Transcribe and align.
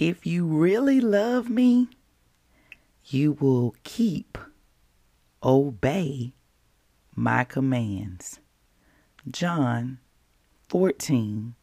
If 0.00 0.24
you 0.24 0.46
really 0.46 0.98
love 0.98 1.50
me, 1.50 1.90
you 3.04 3.32
will 3.32 3.74
keep, 3.84 4.38
obey 5.42 6.32
my 7.14 7.44
commands. 7.44 8.40
John 9.30 9.98
14, 10.70 11.54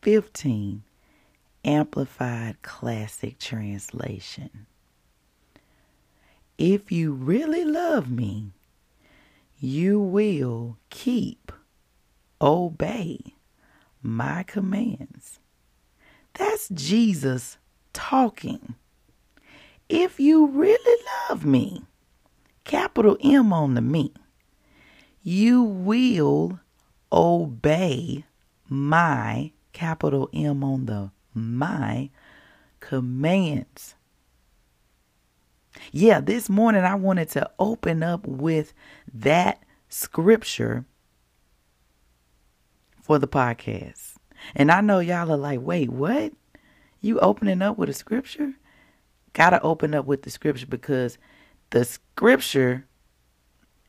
15, 0.00 0.82
Amplified 1.66 2.62
Classic 2.62 3.38
Translation. 3.38 4.64
If 6.56 6.90
you 6.90 7.12
really 7.12 7.66
love 7.66 8.10
me, 8.10 8.52
you 9.60 10.00
will 10.00 10.78
keep, 10.88 11.52
obey 12.40 13.18
my 14.02 14.42
commands. 14.42 15.38
That's 16.32 16.70
Jesus 16.70 17.58
talking. 17.94 18.74
If 19.88 20.20
you 20.20 20.46
really 20.46 21.02
love 21.28 21.46
me, 21.46 21.84
capital 22.64 23.16
M 23.22 23.52
on 23.52 23.74
the 23.74 23.80
me, 23.80 24.12
you 25.22 25.62
will 25.62 26.60
obey 27.10 28.24
my, 28.68 29.52
capital 29.72 30.28
M 30.34 30.62
on 30.62 30.84
the 30.86 31.10
my 31.32 32.10
commands. 32.80 33.94
Yeah, 35.90 36.20
this 36.20 36.48
morning 36.48 36.84
I 36.84 36.94
wanted 36.94 37.28
to 37.30 37.50
open 37.58 38.02
up 38.02 38.26
with 38.26 38.72
that 39.12 39.62
scripture 39.88 40.84
for 43.02 43.18
the 43.18 43.28
podcast. 43.28 44.14
And 44.54 44.70
I 44.70 44.80
know 44.80 45.00
y'all 45.00 45.30
are 45.30 45.36
like, 45.36 45.60
wait, 45.60 45.90
what? 45.90 46.32
You 47.04 47.20
opening 47.20 47.60
up 47.60 47.76
with 47.76 47.90
a 47.90 47.92
scripture? 47.92 48.54
Gotta 49.34 49.60
open 49.60 49.94
up 49.94 50.06
with 50.06 50.22
the 50.22 50.30
scripture 50.30 50.64
because 50.64 51.18
the 51.68 51.84
scripture, 51.84 52.86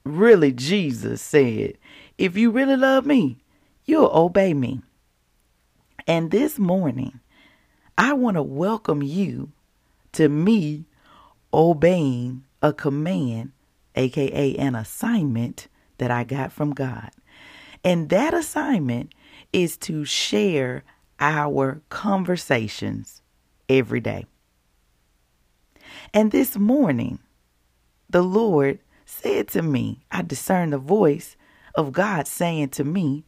really, 0.04 0.52
Jesus 0.52 1.22
said, 1.22 1.78
if 2.18 2.36
you 2.36 2.52
really 2.52 2.76
love 2.76 3.06
me, 3.06 3.38
you'll 3.86 4.12
obey 4.14 4.54
me. 4.54 4.82
And 6.06 6.30
this 6.30 6.60
morning, 6.60 7.22
I 7.98 8.12
want 8.12 8.36
to 8.36 8.44
welcome 8.44 9.02
you 9.02 9.54
to 10.12 10.28
me 10.28 10.84
obeying 11.54 12.44
a 12.62 12.74
command, 12.74 13.54
aka 13.96 14.58
an 14.58 14.76
assignment 14.76 15.70
that 16.00 16.12
I 16.12 16.26
got 16.26 16.52
from 16.52 16.74
God. 16.74 17.12
And 17.82 18.10
that 18.10 18.34
assignment 18.34 19.16
is 19.54 19.78
to 19.78 20.04
share 20.04 20.84
our 21.20 21.82
conversations 21.90 23.22
every 23.70 24.00
day. 24.00 24.26
And 26.14 26.32
this 26.32 26.58
morning, 26.58 27.20
the 28.10 28.22
Lord 28.22 28.80
said 29.06 29.48
to 29.50 29.62
me, 29.62 30.02
I 30.12 30.22
discerned 30.22 30.74
the 30.74 30.78
voice 30.78 31.36
of 31.76 31.92
God 31.92 32.28
saying 32.28 32.70
to 32.70 32.84
me, 32.84 33.26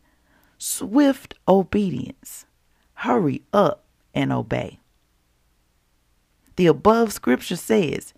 Swift 0.58 1.36
obedience, 1.48 2.46
hurry 2.96 3.44
up 3.54 3.84
and 4.14 4.34
obey. 4.34 4.80
The 6.56 6.68
above 6.68 7.14
scripture 7.14 7.56
says, 7.56 8.14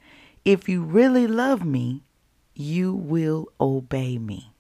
If 0.46 0.70
you 0.70 0.84
really 0.84 1.28
love 1.28 1.66
me, 1.66 2.04
you 2.56 2.94
will 2.94 3.50
obey 3.60 4.18
me. 4.18 4.54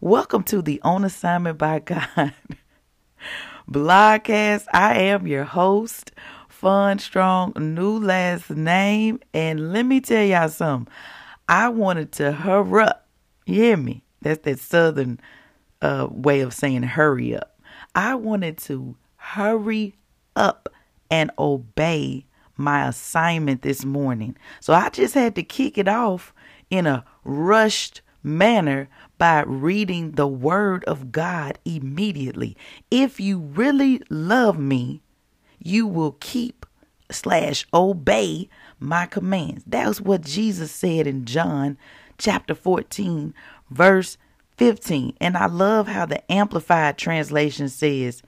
Welcome 0.00 0.44
to 0.44 0.62
the 0.62 0.80
On 0.82 1.04
Assignment 1.04 1.58
by 1.58 1.80
God 1.80 2.34
blogcast. 3.70 4.66
I 4.72 4.98
am 4.98 5.26
your 5.26 5.44
host, 5.44 6.12
Fon 6.48 6.98
Strong, 6.98 7.54
new 7.56 7.98
last 7.98 8.50
name. 8.50 9.20
And 9.34 9.72
let 9.72 9.84
me 9.84 10.00
tell 10.00 10.24
y'all 10.24 10.48
something. 10.48 10.92
I 11.48 11.68
wanted 11.68 12.12
to 12.12 12.32
hurry 12.32 12.84
up. 12.84 13.08
You 13.46 13.54
hear 13.54 13.76
me? 13.76 14.04
That's 14.20 14.42
that 14.44 14.60
southern 14.60 15.20
uh, 15.80 16.08
way 16.10 16.40
of 16.40 16.54
saying 16.54 16.84
hurry 16.84 17.36
up. 17.36 17.60
I 17.94 18.14
wanted 18.14 18.58
to 18.58 18.96
hurry 19.16 19.94
up 20.36 20.68
and 21.10 21.30
obey 21.38 22.26
my 22.56 22.86
assignment 22.86 23.62
this 23.62 23.84
morning. 23.84 24.36
So 24.60 24.72
I 24.72 24.88
just 24.90 25.14
had 25.14 25.34
to 25.34 25.42
kick 25.42 25.76
it 25.76 25.88
off 25.88 26.32
in 26.70 26.86
a 26.86 27.04
rushed 27.24 28.00
manner 28.22 28.88
by 29.18 29.42
reading 29.42 30.12
the 30.12 30.26
word 30.26 30.84
of 30.84 31.12
God 31.12 31.58
immediately. 31.64 32.56
If 32.90 33.20
you 33.20 33.38
really 33.38 34.02
love 34.08 34.58
me, 34.58 35.02
you 35.58 35.86
will 35.86 36.16
keep 36.20 36.66
slash 37.10 37.66
obey 37.72 38.48
my 38.80 39.06
commands. 39.06 39.64
That's 39.66 40.00
what 40.00 40.22
Jesus 40.22 40.72
said 40.72 41.06
in 41.06 41.24
John 41.24 41.76
chapter 42.18 42.54
14, 42.54 43.34
verse 43.70 44.16
15. 44.56 45.16
And 45.20 45.36
I 45.36 45.46
love 45.46 45.88
how 45.88 46.06
the 46.06 46.30
Amplified 46.30 46.98
translation 46.98 47.68
says, 47.68 48.22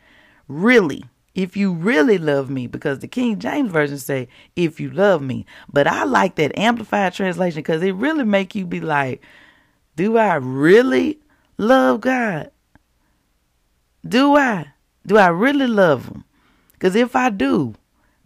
really, 0.48 1.04
if 1.34 1.56
you 1.56 1.72
really 1.72 2.18
love 2.18 2.48
me, 2.48 2.66
because 2.66 3.00
the 3.00 3.08
King 3.08 3.38
James 3.38 3.70
Version 3.70 3.98
say, 3.98 4.28
if 4.54 4.78
you 4.78 4.90
love 4.90 5.20
me. 5.20 5.46
But 5.72 5.86
I 5.86 6.04
like 6.04 6.36
that 6.36 6.56
Amplified 6.56 7.14
translation 7.14 7.58
because 7.58 7.82
it 7.82 7.94
really 7.94 8.24
make 8.24 8.54
you 8.54 8.66
be 8.66 8.80
like, 8.80 9.22
do 9.96 10.18
I 10.18 10.34
really 10.34 11.20
love 11.56 12.00
God? 12.00 12.50
Do 14.06 14.36
I? 14.36 14.66
Do 15.06 15.16
I 15.16 15.28
really 15.28 15.68
love 15.68 16.06
Him? 16.06 16.24
Because 16.72 16.96
if 16.96 17.14
I 17.14 17.30
do, 17.30 17.74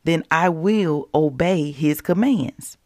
then 0.04 0.24
I 0.30 0.48
will 0.48 1.08
obey 1.14 1.70
His 1.70 2.00
commands. 2.00 2.78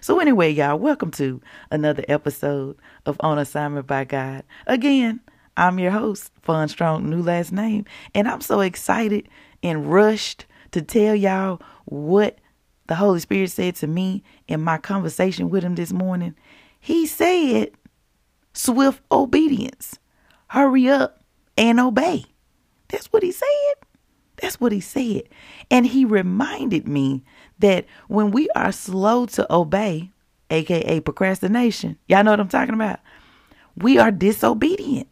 So, 0.00 0.20
anyway, 0.20 0.50
y'all, 0.50 0.78
welcome 0.78 1.10
to 1.12 1.42
another 1.70 2.02
episode 2.08 2.78
of 3.04 3.18
On 3.20 3.38
Assignment 3.38 3.86
by 3.86 4.04
God. 4.04 4.42
Again, 4.66 5.20
I'm 5.58 5.78
your 5.78 5.90
host, 5.90 6.32
Fon 6.40 6.68
Strong, 6.68 7.10
new 7.10 7.22
last 7.22 7.52
name, 7.52 7.84
and 8.14 8.26
I'm 8.26 8.40
so 8.40 8.60
excited 8.60 9.28
and 9.62 9.92
rushed 9.92 10.46
to 10.70 10.80
tell 10.80 11.14
y'all 11.14 11.60
what 11.84 12.38
the 12.86 12.94
Holy 12.94 13.20
Spirit 13.20 13.50
said 13.50 13.76
to 13.76 13.86
me 13.86 14.24
in 14.48 14.62
my 14.62 14.78
conversation 14.78 15.50
with 15.50 15.62
Him 15.62 15.74
this 15.74 15.92
morning. 15.92 16.34
He 16.80 17.06
said, 17.06 17.70
swift 18.52 19.02
obedience. 19.10 19.98
Hurry 20.48 20.88
up 20.88 21.22
and 21.56 21.80
obey. 21.80 22.26
That's 22.88 23.06
what 23.12 23.22
he 23.22 23.32
said. 23.32 23.74
That's 24.36 24.60
what 24.60 24.72
he 24.72 24.80
said. 24.80 25.22
And 25.70 25.86
he 25.86 26.04
reminded 26.04 26.88
me 26.88 27.24
that 27.58 27.86
when 28.08 28.30
we 28.32 28.48
are 28.50 28.72
slow 28.72 29.26
to 29.26 29.52
obey, 29.52 30.10
aka 30.50 31.00
procrastination, 31.00 31.98
y'all 32.06 32.24
know 32.24 32.32
what 32.32 32.40
I'm 32.40 32.48
talking 32.48 32.74
about? 32.74 33.00
We 33.76 33.98
are 33.98 34.10
disobedient. 34.10 35.08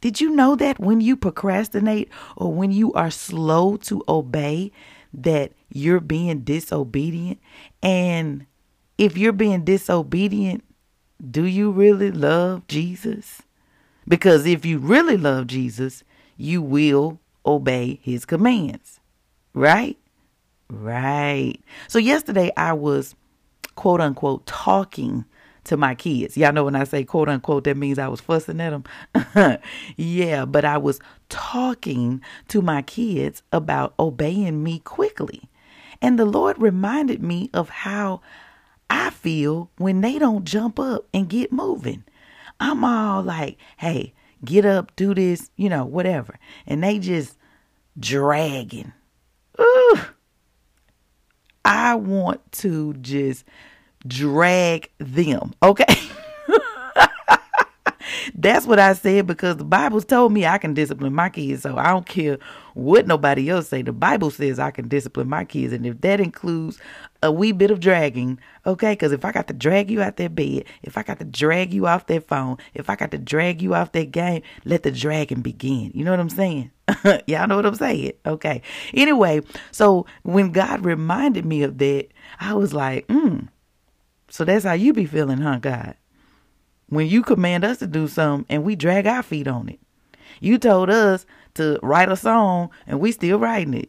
Did 0.00 0.20
you 0.20 0.30
know 0.30 0.56
that 0.56 0.80
when 0.80 1.00
you 1.00 1.16
procrastinate 1.16 2.08
or 2.36 2.52
when 2.52 2.72
you 2.72 2.92
are 2.94 3.10
slow 3.10 3.76
to 3.76 4.02
obey, 4.08 4.72
that 5.14 5.52
you're 5.70 6.00
being 6.00 6.40
disobedient? 6.40 7.38
And 7.82 8.46
if 8.98 9.16
you're 9.16 9.32
being 9.32 9.64
disobedient, 9.64 10.64
do 11.30 11.44
you 11.44 11.70
really 11.70 12.10
love 12.10 12.66
Jesus? 12.66 13.42
Because 14.08 14.46
if 14.46 14.64
you 14.64 14.78
really 14.78 15.16
love 15.16 15.46
Jesus, 15.46 16.02
you 16.36 16.60
will 16.60 17.20
obey 17.46 18.00
his 18.02 18.24
commands. 18.24 19.00
Right? 19.54 19.98
Right. 20.68 21.58
So 21.88 21.98
yesterday 21.98 22.50
I 22.56 22.72
was 22.72 23.14
quote 23.74 24.00
unquote 24.00 24.46
talking 24.46 25.24
to 25.64 25.76
my 25.76 25.94
kids. 25.94 26.36
Y'all 26.36 26.52
know 26.52 26.64
when 26.64 26.74
I 26.74 26.84
say 26.84 27.04
quote 27.04 27.28
unquote, 27.28 27.64
that 27.64 27.76
means 27.76 27.98
I 27.98 28.08
was 28.08 28.20
fussing 28.20 28.60
at 28.60 28.70
them. 28.70 29.58
yeah, 29.96 30.44
but 30.44 30.64
I 30.64 30.78
was 30.78 30.98
talking 31.28 32.20
to 32.48 32.62
my 32.62 32.82
kids 32.82 33.42
about 33.52 33.94
obeying 33.98 34.62
me 34.62 34.80
quickly. 34.80 35.42
And 36.00 36.18
the 36.18 36.24
Lord 36.24 36.60
reminded 36.60 37.22
me 37.22 37.48
of 37.54 37.68
how 37.68 38.22
I 38.94 39.08
feel 39.08 39.70
when 39.78 40.02
they 40.02 40.18
don't 40.18 40.44
jump 40.44 40.78
up 40.78 41.08
and 41.14 41.26
get 41.26 41.50
moving. 41.50 42.04
I'm 42.60 42.84
all 42.84 43.22
like, 43.22 43.56
hey, 43.78 44.12
get 44.44 44.66
up, 44.66 44.94
do 44.96 45.14
this, 45.14 45.50
you 45.56 45.70
know, 45.70 45.86
whatever. 45.86 46.38
And 46.66 46.84
they 46.84 46.98
just 46.98 47.38
dragging. 47.98 48.92
Ooh. 49.58 49.98
I 51.64 51.94
want 51.94 52.52
to 52.52 52.92
just 52.92 53.46
drag 54.06 54.90
them. 54.98 55.54
Okay. 55.62 55.86
That's 58.34 58.66
what 58.66 58.78
I 58.78 58.92
said 58.92 59.26
because 59.26 59.56
the 59.56 59.64
Bible's 59.64 60.04
told 60.04 60.32
me 60.32 60.46
I 60.46 60.58
can 60.58 60.74
discipline 60.74 61.14
my 61.14 61.28
kids. 61.28 61.62
So 61.62 61.76
I 61.76 61.88
don't 61.88 62.06
care 62.06 62.38
what 62.74 63.06
nobody 63.06 63.50
else 63.50 63.68
say. 63.68 63.82
The 63.82 63.92
Bible 63.92 64.30
says 64.30 64.58
I 64.58 64.70
can 64.70 64.88
discipline 64.88 65.28
my 65.28 65.44
kids. 65.44 65.72
And 65.72 65.86
if 65.86 66.00
that 66.00 66.20
includes 66.20 66.78
a 67.22 67.30
wee 67.30 67.52
bit 67.52 67.70
of 67.70 67.80
dragging, 67.80 68.38
okay, 68.66 68.92
because 68.92 69.12
if 69.12 69.24
I 69.24 69.32
got 69.32 69.46
to 69.48 69.54
drag 69.54 69.90
you 69.90 70.02
out 70.02 70.16
that 70.16 70.34
bed, 70.34 70.64
if 70.82 70.98
I 70.98 71.02
got 71.02 71.18
to 71.18 71.24
drag 71.24 71.72
you 71.72 71.86
off 71.86 72.06
that 72.06 72.26
phone, 72.26 72.58
if 72.74 72.90
I 72.90 72.96
got 72.96 73.10
to 73.12 73.18
drag 73.18 73.62
you 73.62 73.74
off 73.74 73.92
that 73.92 74.10
game, 74.10 74.42
let 74.64 74.82
the 74.82 74.90
dragging 74.90 75.40
begin. 75.40 75.92
You 75.94 76.04
know 76.04 76.10
what 76.10 76.20
I'm 76.20 76.30
saying? 76.30 76.70
Y'all 77.26 77.46
know 77.46 77.56
what 77.56 77.66
I'm 77.66 77.74
saying? 77.74 78.12
Okay. 78.26 78.62
Anyway, 78.94 79.42
so 79.70 80.06
when 80.22 80.52
God 80.52 80.84
reminded 80.84 81.44
me 81.44 81.62
of 81.62 81.78
that, 81.78 82.08
I 82.40 82.54
was 82.54 82.74
like, 82.74 83.06
hmm. 83.06 83.46
So 84.28 84.46
that's 84.46 84.64
how 84.64 84.72
you 84.72 84.94
be 84.94 85.04
feeling, 85.04 85.38
huh, 85.38 85.58
God? 85.58 85.94
When 86.92 87.06
you 87.06 87.22
command 87.22 87.64
us 87.64 87.78
to 87.78 87.86
do 87.86 88.06
something 88.06 88.44
and 88.50 88.64
we 88.64 88.76
drag 88.76 89.06
our 89.06 89.22
feet 89.22 89.48
on 89.48 89.66
it. 89.66 89.80
You 90.40 90.58
told 90.58 90.90
us 90.90 91.24
to 91.54 91.80
write 91.82 92.10
a 92.10 92.16
song 92.16 92.68
and 92.86 93.00
we 93.00 93.12
still 93.12 93.38
writing 93.38 93.72
it. 93.72 93.88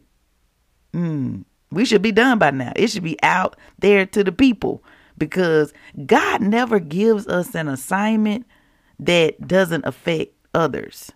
Mm, 0.94 1.44
we 1.70 1.84
should 1.84 2.00
be 2.00 2.12
done 2.12 2.38
by 2.38 2.50
now. 2.50 2.72
It 2.74 2.88
should 2.88 3.02
be 3.02 3.22
out 3.22 3.56
there 3.78 4.06
to 4.06 4.24
the 4.24 4.32
people 4.32 4.82
because 5.18 5.74
God 6.06 6.40
never 6.40 6.78
gives 6.78 7.26
us 7.26 7.54
an 7.54 7.68
assignment 7.68 8.46
that 8.98 9.46
doesn't 9.46 9.84
affect 9.84 10.32
others. 10.54 11.12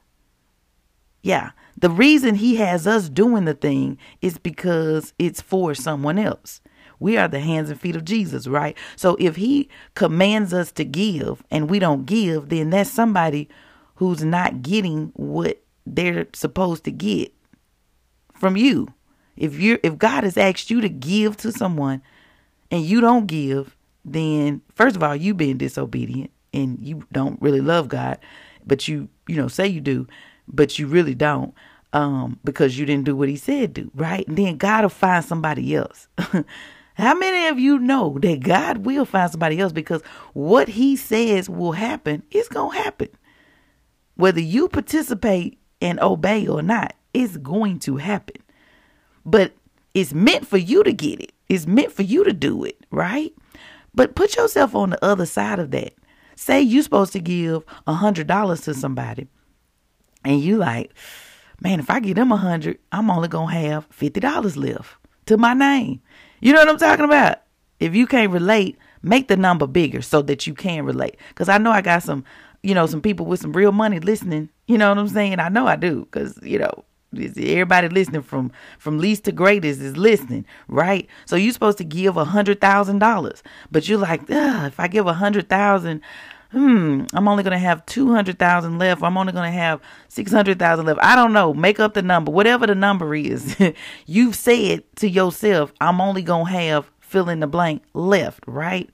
Yeah, 1.23 1.52
the 1.75 1.88
reason 1.88 2.35
he 2.35 2.56
has 2.56 2.87
us 2.87 3.08
doing 3.08 3.46
the 3.46 3.55
thing 3.55 3.96
is 4.20 4.37
because 4.37 5.14
it's 5.19 5.40
for 5.40 5.75
someone 5.75 6.19
else. 6.19 6.61
We 7.00 7.16
are 7.16 7.28
the 7.28 7.40
hands 7.40 7.70
and 7.70 7.80
feet 7.80 7.96
of 7.96 8.04
Jesus, 8.04 8.46
right? 8.46 8.76
So 8.96 9.16
if 9.18 9.36
he 9.36 9.68
commands 9.94 10.52
us 10.52 10.72
to 10.72 10.84
give 10.84 11.42
and 11.50 11.70
we 11.70 11.78
don't 11.78 12.06
give, 12.06 12.48
then 12.48 12.70
that's 12.70 12.90
somebody 12.90 13.48
who's 13.96 14.24
not 14.24 14.62
getting 14.62 15.12
what 15.14 15.62
they're 15.86 16.26
supposed 16.32 16.84
to 16.84 16.90
get 16.90 17.32
from 18.34 18.56
you. 18.56 18.88
If 19.36 19.58
you 19.58 19.78
if 19.82 19.98
God 19.98 20.24
has 20.24 20.36
asked 20.36 20.70
you 20.70 20.80
to 20.80 20.88
give 20.88 21.36
to 21.38 21.52
someone 21.52 22.02
and 22.70 22.82
you 22.82 23.00
don't 23.00 23.26
give, 23.26 23.76
then 24.04 24.62
first 24.74 24.96
of 24.96 25.02
all, 25.02 25.14
you've 25.14 25.36
been 25.36 25.58
disobedient 25.58 26.30
and 26.52 26.78
you 26.80 27.04
don't 27.12 27.40
really 27.40 27.60
love 27.60 27.88
God, 27.88 28.18
but 28.66 28.88
you, 28.88 29.08
you 29.26 29.36
know, 29.36 29.48
say 29.48 29.66
you 29.66 29.80
do, 29.80 30.06
but 30.48 30.78
you 30.78 30.86
really 30.86 31.14
don't 31.14 31.54
um 31.94 32.38
because 32.44 32.78
you 32.78 32.84
didn't 32.84 33.04
do 33.04 33.16
what 33.16 33.28
he 33.28 33.36
said 33.36 33.72
do, 33.72 33.90
right? 33.94 34.26
And 34.28 34.36
then 34.36 34.56
God 34.56 34.82
will 34.82 34.90
find 34.90 35.24
somebody 35.24 35.74
else. 35.74 36.08
How 36.98 37.14
many 37.14 37.46
of 37.46 37.60
you 37.60 37.78
know 37.78 38.18
that 38.22 38.40
God 38.40 38.78
will 38.78 39.04
find 39.04 39.30
somebody 39.30 39.60
else 39.60 39.72
because 39.72 40.02
what 40.32 40.66
he 40.66 40.96
says 40.96 41.48
will 41.48 41.72
happen 41.72 42.24
is 42.32 42.48
going 42.48 42.72
to 42.76 42.82
happen? 42.82 43.08
Whether 44.16 44.40
you 44.40 44.68
participate 44.68 45.60
and 45.80 46.00
obey 46.00 46.48
or 46.48 46.60
not, 46.60 46.94
it's 47.14 47.36
going 47.36 47.78
to 47.80 47.98
happen. 47.98 48.42
But 49.24 49.52
it's 49.94 50.12
meant 50.12 50.44
for 50.44 50.58
you 50.58 50.82
to 50.82 50.92
get 50.92 51.20
it. 51.20 51.32
It's 51.48 51.68
meant 51.68 51.92
for 51.92 52.02
you 52.02 52.24
to 52.24 52.32
do 52.32 52.64
it, 52.64 52.84
right? 52.90 53.32
But 53.94 54.16
put 54.16 54.34
yourself 54.34 54.74
on 54.74 54.90
the 54.90 55.04
other 55.04 55.26
side 55.26 55.60
of 55.60 55.70
that. 55.70 55.94
Say 56.34 56.60
you're 56.60 56.82
supposed 56.82 57.12
to 57.12 57.20
give 57.20 57.64
a 57.86 57.94
hundred 57.94 58.26
dollars 58.26 58.62
to 58.62 58.74
somebody, 58.74 59.28
and 60.24 60.40
you 60.40 60.56
like, 60.56 60.92
man, 61.60 61.80
if 61.80 61.90
I 61.90 62.00
give 62.00 62.16
them 62.16 62.30
a 62.30 62.36
hundred, 62.36 62.78
I'm 62.92 63.10
only 63.10 63.28
gonna 63.28 63.52
have 63.52 63.86
fifty 63.90 64.20
dollars 64.20 64.56
left 64.56 64.96
to 65.26 65.36
my 65.36 65.54
name. 65.54 66.00
You 66.40 66.52
know 66.52 66.61
what 66.61 66.69
I'm 66.69 66.79
talking 66.79 67.05
about? 67.05 67.38
If 67.81 67.94
you 67.94 68.06
can't 68.06 68.32
relate, 68.32 68.76
make 69.02 69.29
the 69.29 69.37
number 69.37 69.67
bigger 69.67 70.02
so 70.02 70.23
that 70.23 70.46
you 70.46 70.55
can 70.55 70.85
relate. 70.85 71.17
Because 71.29 71.49
I 71.49 71.58
know 71.58 71.70
I 71.70 71.81
got 71.81 72.02
some, 72.02 72.25
you 72.62 72.75
know, 72.75 72.87
some 72.87 73.00
people 73.00 73.26
with 73.26 73.40
some 73.40 73.52
real 73.52 73.73
money 73.73 74.00
listening. 74.00 74.49
You 74.67 74.79
know 74.79 74.88
what 74.88 74.99
I'm 74.99 75.08
saying? 75.08 75.38
I 75.40 75.49
know 75.49 75.67
I 75.67 75.76
do. 75.76 76.00
Because, 76.00 76.38
you 76.43 76.58
know, 76.58 76.85
everybody 77.17 77.88
listening 77.88 78.23
from 78.23 78.52
from 78.79 78.99
least 78.99 79.25
to 79.25 79.32
greatest 79.32 79.81
is 79.81 79.96
listening 79.96 80.44
right 80.69 81.08
so 81.25 81.37
you're 81.37 81.55
supposed 81.55 81.79
to 81.79 81.85
give 81.85 82.19
a 82.19 82.25
hundred 82.26 82.61
thousand 82.61 82.99
dollars 82.99 83.43
but 83.70 83.88
you're 83.88 83.99
like 83.99 84.20
if 84.29 84.79
i 84.79 84.87
give 84.87 85.06
a 85.06 85.14
hundred 85.14 85.49
thousand 85.49 86.02
hmm, 86.50 87.04
I'm 87.12 87.28
only 87.28 87.42
going 87.42 87.52
to 87.52 87.58
have 87.58 87.84
200,000 87.86 88.78
left. 88.78 89.02
I'm 89.02 89.16
only 89.16 89.32
going 89.32 89.50
to 89.50 89.58
have 89.58 89.80
600,000 90.08 90.86
left. 90.86 91.00
I 91.02 91.14
don't 91.14 91.32
know. 91.32 91.52
Make 91.52 91.80
up 91.80 91.94
the 91.94 92.02
number, 92.02 92.30
whatever 92.30 92.66
the 92.66 92.74
number 92.74 93.14
is. 93.14 93.56
You've 94.06 94.34
said 94.34 94.84
to 94.96 95.08
yourself, 95.08 95.72
I'm 95.80 96.00
only 96.00 96.22
going 96.22 96.46
to 96.46 96.52
have 96.52 96.90
fill 97.00 97.28
in 97.28 97.40
the 97.40 97.46
blank 97.46 97.82
left, 97.94 98.44
right? 98.46 98.90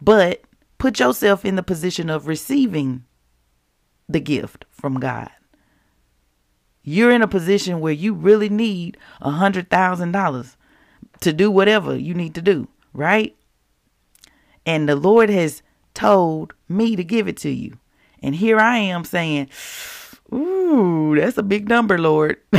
But 0.00 0.42
put 0.78 1.00
yourself 1.00 1.44
in 1.44 1.56
the 1.56 1.62
position 1.62 2.08
of 2.10 2.26
receiving 2.26 3.04
the 4.08 4.20
gift 4.20 4.64
from 4.70 5.00
God. 5.00 5.30
You're 6.82 7.10
in 7.10 7.22
a 7.22 7.28
position 7.28 7.80
where 7.80 7.92
you 7.92 8.12
really 8.12 8.50
need 8.50 8.98
a 9.20 9.30
hundred 9.30 9.70
thousand 9.70 10.12
dollars 10.12 10.56
to 11.20 11.32
do 11.32 11.50
whatever 11.50 11.96
you 11.96 12.14
need 12.14 12.34
to 12.34 12.42
do, 12.42 12.68
right? 12.92 13.34
And 14.66 14.88
the 14.88 14.96
Lord 14.96 15.30
has 15.30 15.62
told 15.94 16.54
me 16.68 16.96
to 16.96 17.04
give 17.04 17.28
it 17.28 17.36
to 17.38 17.50
you. 17.50 17.78
And 18.22 18.34
here 18.34 18.58
I 18.58 18.78
am 18.78 19.04
saying, 19.04 19.48
Ooh, 20.32 21.14
that's 21.16 21.38
a 21.38 21.42
big 21.42 21.68
number, 21.68 21.98
Lord. 21.98 22.38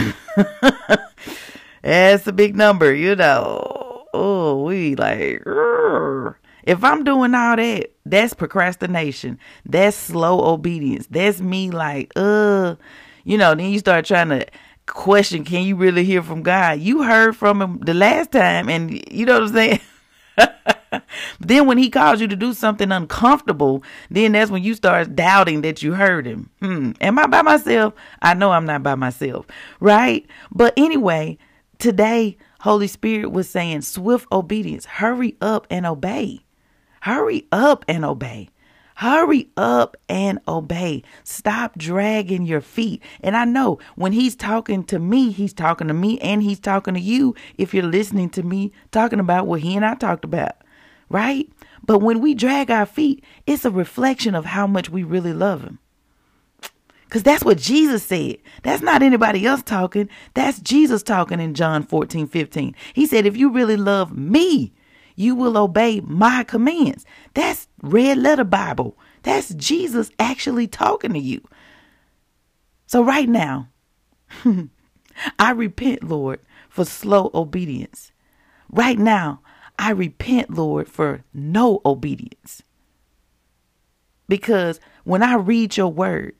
that's 1.81 2.27
a 2.27 2.31
big 2.31 2.55
number, 2.55 2.93
you 2.93 3.15
know. 3.15 4.05
Oh, 4.13 4.63
we 4.63 4.95
like, 4.95 5.43
if 6.63 6.83
I'm 6.83 7.03
doing 7.03 7.35
all 7.35 7.55
that, 7.57 7.91
that's 8.05 8.33
procrastination. 8.33 9.39
That's 9.65 9.97
slow 9.97 10.45
obedience. 10.45 11.07
That's 11.09 11.41
me 11.41 11.71
like, 11.71 12.13
uh, 12.15 12.75
you 13.23 13.37
know, 13.37 13.55
then 13.55 13.71
you 13.71 13.79
start 13.79 14.05
trying 14.05 14.29
to 14.29 14.45
question, 14.85 15.43
can 15.43 15.63
you 15.63 15.75
really 15.75 16.03
hear 16.05 16.23
from 16.23 16.43
God? 16.43 16.79
You 16.79 17.03
heard 17.03 17.35
from 17.35 17.61
him 17.61 17.79
the 17.79 17.93
last 17.93 18.31
time, 18.31 18.69
and 18.69 18.91
you 19.11 19.25
know 19.25 19.41
what 19.41 19.49
I'm 19.49 19.53
saying? 19.53 19.79
then 21.39 21.65
when 21.65 21.77
he 21.77 21.89
calls 21.89 22.21
you 22.21 22.27
to 22.27 22.35
do 22.35 22.53
something 22.53 22.91
uncomfortable, 22.91 23.83
then 24.09 24.33
that's 24.33 24.51
when 24.51 24.63
you 24.63 24.73
start 24.73 25.15
doubting 25.15 25.61
that 25.61 25.81
you 25.81 25.93
heard 25.93 26.25
him. 26.25 26.49
Hmm, 26.61 26.91
am 27.01 27.19
I 27.19 27.27
by 27.27 27.41
myself? 27.41 27.93
I 28.21 28.33
know 28.33 28.51
I'm 28.51 28.65
not 28.65 28.83
by 28.83 28.95
myself, 28.95 29.45
right? 29.79 30.25
But 30.51 30.73
anyway, 30.77 31.37
today 31.79 32.37
Holy 32.61 32.87
Spirit 32.87 33.31
was 33.31 33.49
saying 33.49 33.81
swift 33.81 34.27
obedience. 34.31 34.85
Hurry 34.85 35.35
up 35.41 35.67
and 35.69 35.85
obey. 35.85 36.45
Hurry 37.01 37.45
up 37.51 37.85
and 37.87 38.03
obey. 38.03 38.49
Hurry 38.95 39.49
up 39.57 39.97
and 40.07 40.39
obey. 40.47 41.03
Stop 41.23 41.77
dragging 41.77 42.45
your 42.45 42.61
feet. 42.61 43.03
And 43.21 43.35
I 43.35 43.43
know 43.43 43.77
when 43.95 44.13
he's 44.13 44.35
talking 44.35 44.85
to 44.85 44.99
me, 44.99 45.31
he's 45.31 45.53
talking 45.53 45.89
to 45.89 45.93
me 45.93 46.17
and 46.21 46.41
he's 46.41 46.59
talking 46.59 46.93
to 46.93 46.99
you 46.99 47.35
if 47.57 47.73
you're 47.73 47.83
listening 47.83 48.29
to 48.31 48.41
me 48.41 48.71
talking 48.91 49.19
about 49.19 49.47
what 49.47 49.59
he 49.59 49.75
and 49.75 49.85
I 49.85 49.95
talked 49.95 50.23
about 50.23 50.55
right? 51.09 51.49
But 51.85 51.99
when 51.99 52.19
we 52.21 52.33
drag 52.33 52.71
our 52.71 52.85
feet, 52.85 53.23
it's 53.45 53.65
a 53.65 53.71
reflection 53.71 54.35
of 54.35 54.45
how 54.45 54.67
much 54.67 54.89
we 54.89 55.03
really 55.03 55.33
love 55.33 55.63
Him. 55.63 55.79
Because 57.05 57.23
that's 57.23 57.43
what 57.43 57.57
Jesus 57.57 58.03
said. 58.03 58.37
That's 58.63 58.81
not 58.81 59.03
anybody 59.03 59.45
else 59.45 59.61
talking. 59.61 60.09
That's 60.33 60.59
Jesus 60.59 61.03
talking 61.03 61.39
in 61.39 61.53
John 61.53 61.83
14, 61.83 62.27
15. 62.27 62.75
He 62.93 63.05
said, 63.05 63.25
If 63.25 63.37
you 63.37 63.51
really 63.51 63.77
love 63.77 64.17
me, 64.17 64.73
you 65.15 65.35
will 65.35 65.57
obey 65.57 66.01
my 66.01 66.43
commands. 66.43 67.05
That's 67.33 67.67
red 67.81 68.17
letter 68.17 68.43
Bible. 68.43 68.97
That's 69.23 69.53
Jesus 69.53 70.11
actually 70.19 70.67
talking 70.67 71.13
to 71.13 71.19
you. 71.19 71.41
So, 72.87 73.03
right 73.03 73.29
now, 73.29 73.69
I 75.39 75.51
repent, 75.51 76.03
Lord, 76.03 76.39
for 76.69 76.85
slow 76.85 77.31
obedience. 77.33 78.11
Right 78.69 78.99
now, 78.99 79.41
I 79.77 79.91
repent, 79.91 80.51
Lord, 80.51 80.87
for 80.87 81.23
no 81.33 81.81
obedience. 81.85 82.63
Because 84.27 84.79
when 85.03 85.21
I 85.21 85.35
read 85.35 85.77
your 85.77 85.89
word 85.89 86.33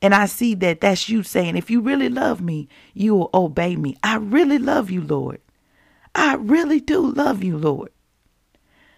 and 0.00 0.14
I 0.14 0.26
see 0.26 0.54
that 0.56 0.80
that's 0.80 1.08
you 1.08 1.22
saying, 1.22 1.56
if 1.56 1.70
you 1.70 1.80
really 1.80 2.08
love 2.08 2.40
me, 2.40 2.68
you 2.94 3.14
will 3.14 3.30
obey 3.34 3.76
me. 3.76 3.96
I 4.02 4.16
really 4.16 4.58
love 4.58 4.90
you, 4.90 5.00
Lord. 5.00 5.40
I 6.14 6.34
really 6.34 6.80
do 6.80 7.00
love 7.00 7.42
you, 7.42 7.56
Lord. 7.56 7.90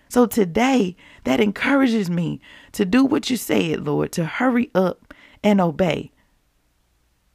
So 0.09 0.27
today, 0.27 0.97
that 1.25 1.41
encourages 1.41 2.11
me 2.11 2.41
to 2.73 2.85
do 2.85 3.05
what 3.05 3.31
you 3.31 3.37
said, 3.37 3.85
Lord, 3.85 4.13
to 4.13 4.25
hurry 4.25 4.71
up 4.75 5.13
and 5.43 5.61
obey. 5.61 6.13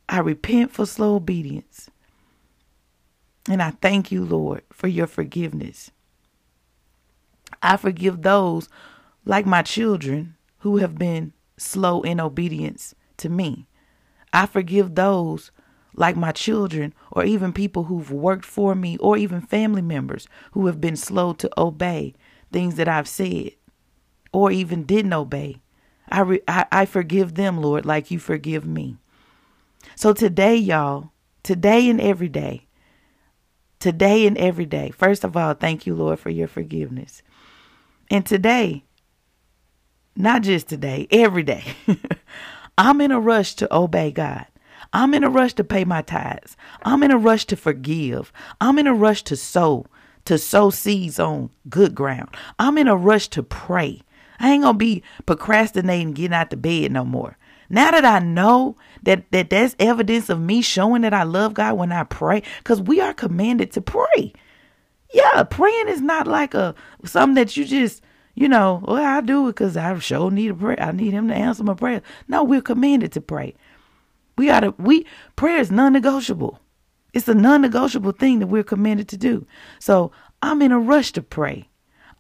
I 0.07 0.19
repent 0.19 0.71
for 0.71 0.85
slow 0.85 1.15
obedience. 1.15 1.89
And 3.49 3.61
I 3.61 3.71
thank 3.71 4.11
you, 4.11 4.23
Lord, 4.23 4.61
for 4.71 4.87
your 4.87 5.07
forgiveness. 5.07 5.91
I 7.61 7.77
forgive 7.77 8.21
those, 8.21 8.69
like 9.25 9.45
my 9.45 9.61
children, 9.61 10.35
who 10.59 10.77
have 10.77 10.97
been 10.97 11.33
slow 11.57 12.01
in 12.01 12.19
obedience 12.19 12.95
to 13.17 13.29
me. 13.29 13.67
I 14.33 14.45
forgive 14.45 14.95
those, 14.95 15.51
like 15.95 16.15
my 16.15 16.31
children, 16.31 16.93
or 17.11 17.23
even 17.23 17.51
people 17.53 17.85
who've 17.85 18.11
worked 18.11 18.45
for 18.45 18.75
me, 18.75 18.97
or 18.97 19.17
even 19.17 19.41
family 19.41 19.81
members 19.81 20.27
who 20.51 20.67
have 20.67 20.79
been 20.79 20.95
slow 20.95 21.33
to 21.33 21.49
obey 21.57 22.13
things 22.51 22.75
that 22.75 22.87
I've 22.87 23.07
said, 23.07 23.51
or 24.31 24.51
even 24.51 24.83
didn't 24.83 25.13
obey. 25.13 25.61
I, 26.09 26.21
re- 26.21 26.41
I, 26.47 26.65
I 26.71 26.85
forgive 26.85 27.35
them, 27.35 27.61
Lord, 27.61 27.85
like 27.85 28.11
you 28.11 28.19
forgive 28.19 28.65
me. 28.65 28.97
So 29.95 30.13
today, 30.13 30.55
y'all, 30.55 31.11
today 31.43 31.89
and 31.89 32.01
every 32.01 32.29
day, 32.29 32.67
today 33.79 34.25
and 34.25 34.37
every 34.37 34.65
day, 34.65 34.91
first 34.91 35.23
of 35.23 35.37
all, 35.37 35.53
thank 35.53 35.85
you, 35.85 35.95
Lord, 35.95 36.19
for 36.19 36.29
your 36.29 36.47
forgiveness. 36.47 37.21
And 38.09 38.25
today, 38.25 38.83
not 40.15 40.41
just 40.41 40.67
today, 40.67 41.07
every 41.11 41.43
day, 41.43 41.63
I'm 42.77 43.01
in 43.01 43.11
a 43.11 43.19
rush 43.19 43.55
to 43.55 43.73
obey 43.75 44.11
God. 44.11 44.45
I'm 44.91 45.13
in 45.13 45.23
a 45.23 45.29
rush 45.29 45.53
to 45.55 45.63
pay 45.63 45.85
my 45.85 46.01
tithes. 46.01 46.57
I'm 46.83 47.03
in 47.03 47.11
a 47.11 47.17
rush 47.17 47.45
to 47.45 47.55
forgive. 47.55 48.33
I'm 48.59 48.79
in 48.79 48.87
a 48.87 48.93
rush 48.93 49.23
to 49.23 49.35
sow, 49.35 49.85
to 50.25 50.37
sow 50.37 50.71
seeds 50.71 51.19
on 51.19 51.51
good 51.69 51.93
ground. 51.93 52.29
I'm 52.57 52.77
in 52.77 52.87
a 52.87 52.95
rush 52.95 53.27
to 53.29 53.43
pray. 53.43 54.01
I 54.39 54.51
ain't 54.51 54.63
gonna 54.63 54.77
be 54.77 55.03
procrastinating 55.25 56.13
getting 56.13 56.33
out 56.33 56.49
the 56.49 56.57
bed 56.57 56.91
no 56.91 57.05
more. 57.05 57.37
Now 57.69 57.91
that 57.91 58.05
I 58.05 58.17
know 58.17 58.77
that, 59.03 59.31
that 59.31 59.51
that's 59.51 59.75
evidence 59.77 60.29
of 60.29 60.39
me 60.39 60.61
showing 60.61 61.03
that 61.03 61.13
I 61.13 61.23
love 61.23 61.53
God 61.53 61.77
when 61.77 61.91
I 61.91 62.03
pray, 62.03 62.41
because 62.57 62.81
we 62.81 62.99
are 62.99 63.13
commanded 63.13 63.71
to 63.73 63.81
pray. 63.81 64.33
Yeah, 65.11 65.43
praying 65.43 65.87
is 65.87 66.01
not 66.01 66.27
like 66.27 66.53
a 66.53 66.75
something 67.03 67.35
that 67.35 67.57
you 67.57 67.65
just, 67.65 68.03
you 68.35 68.47
know, 68.47 68.83
well, 68.87 69.03
I 69.03 69.21
do 69.21 69.47
it 69.47 69.53
because 69.53 69.75
I 69.75 69.97
sure 69.99 70.29
need 70.29 70.51
a 70.51 70.53
prayer. 70.53 70.81
I 70.81 70.91
need 70.91 71.13
him 71.13 71.27
to 71.29 71.35
answer 71.35 71.63
my 71.63 71.73
prayer. 71.73 72.01
No, 72.27 72.43
we're 72.43 72.61
commanded 72.61 73.11
to 73.13 73.21
pray. 73.21 73.55
We 74.37 74.45
gotta 74.47 74.73
we 74.77 75.05
prayer 75.35 75.57
is 75.57 75.71
non-negotiable. 75.71 76.59
It's 77.13 77.27
a 77.27 77.33
non-negotiable 77.33 78.11
thing 78.11 78.39
that 78.39 78.47
we're 78.47 78.63
commanded 78.63 79.07
to 79.09 79.17
do. 79.17 79.47
So 79.79 80.11
I'm 80.41 80.61
in 80.61 80.71
a 80.71 80.79
rush 80.79 81.11
to 81.13 81.21
pray. 81.23 81.67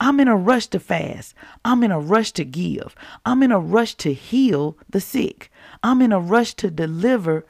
I'm 0.01 0.19
in 0.19 0.27
a 0.27 0.35
rush 0.35 0.67
to 0.67 0.79
fast. 0.79 1.35
I'm 1.63 1.83
in 1.83 1.91
a 1.91 1.99
rush 1.99 2.31
to 2.33 2.45
give. 2.45 2.95
I'm 3.25 3.43
in 3.43 3.51
a 3.51 3.59
rush 3.59 3.95
to 3.95 4.13
heal 4.13 4.77
the 4.89 5.01
sick. 5.01 5.51
I'm 5.83 6.01
in 6.01 6.11
a 6.11 6.19
rush 6.19 6.55
to 6.55 6.71
deliver 6.71 7.45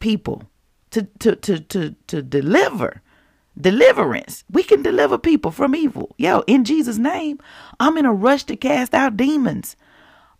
people. 0.00 0.42
To 0.90 1.02
to 1.20 1.36
to 1.36 1.60
to 1.60 1.94
to 2.08 2.22
deliver. 2.22 3.00
Deliverance. 3.58 4.44
We 4.50 4.62
can 4.62 4.82
deliver 4.82 5.18
people 5.18 5.50
from 5.50 5.74
evil. 5.74 6.14
Yo, 6.18 6.40
in 6.46 6.64
Jesus' 6.64 6.98
name. 6.98 7.38
I'm 7.78 7.96
in 7.96 8.06
a 8.06 8.12
rush 8.12 8.44
to 8.44 8.56
cast 8.56 8.94
out 8.94 9.16
demons. 9.16 9.76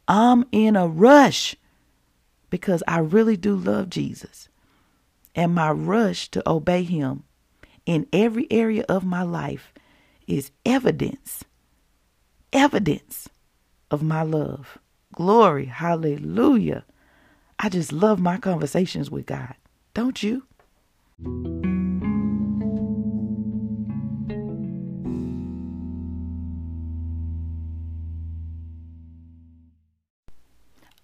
I'm 0.09 0.45
in 0.53 0.77
a 0.77 0.87
rush 0.89 1.57
because 2.51 2.83
I 2.87 2.99
really 2.99 3.37
do 3.37 3.55
love 3.55 3.91
Jesus. 3.91 4.49
And 5.35 5.55
my 5.55 5.71
rush 5.71 6.29
to 6.33 6.49
obey 6.49 6.83
him 6.83 7.25
in 7.87 8.07
every 8.13 8.47
area 8.51 8.85
of 8.89 9.05
my 9.05 9.23
life 9.23 9.73
is 10.27 10.51
evidence, 10.65 11.45
evidence 12.53 13.29
of 13.91 14.03
my 14.03 14.23
love. 14.23 14.79
Glory, 15.13 15.67
hallelujah. 15.67 16.85
I 17.59 17.69
just 17.69 17.93
love 17.93 18.21
my 18.21 18.39
conversations 18.39 19.11
with 19.11 19.27
God. 19.27 19.55
Don't 19.95 20.23
you? 20.23 20.45